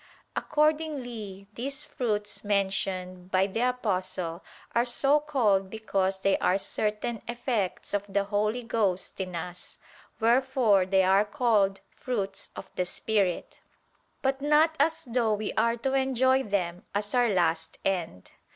[0.35, 4.43] Accordingly these fruits mentioned by the Apostle
[4.73, 9.77] are so called because they are certain effects of the Holy Ghost in us,
[10.19, 13.61] wherefore they are called "fruits of the spirit":
[14.23, 18.31] but not as though we are to enjoy them as our last end.